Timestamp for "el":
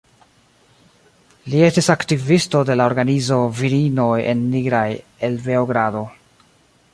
5.29-5.39